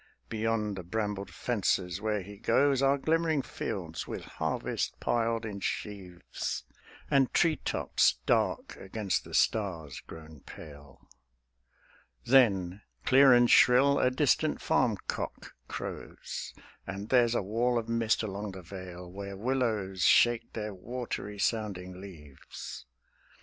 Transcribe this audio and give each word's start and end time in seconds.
Beyond 0.29 0.77
the 0.77 0.83
brambled 0.83 1.29
fences 1.29 2.01
where 2.01 2.23
he 2.23 2.39
goes 2.39 2.81
Are 2.81 2.97
glimmering 2.97 3.43
fields 3.43 4.07
with 4.07 4.23
harvest 4.23 4.99
piled 4.99 5.45
in 5.45 5.59
sheaves, 5.59 6.63
And 7.11 7.31
tree 7.35 7.57
tops 7.57 8.15
dark 8.25 8.77
against 8.77 9.23
the 9.25 9.35
stars 9.35 9.99
grown 9.99 10.39
pale; 10.39 11.07
Then, 12.25 12.81
clear 13.05 13.31
and 13.31 13.47
shrill, 13.47 13.99
a 13.99 14.09
distant 14.09 14.59
farm 14.59 14.97
cock 15.05 15.53
crows; 15.67 16.51
And 16.87 17.09
there's 17.09 17.35
a 17.35 17.43
wall 17.43 17.77
of 17.77 17.87
mist 17.87 18.23
along 18.23 18.53
the 18.53 18.63
vale 18.63 19.07
Where 19.07 19.37
willows 19.37 20.01
shake 20.01 20.53
their 20.53 20.73
watery 20.73 21.37
sounding 21.37 22.01
leaves. 22.01 22.87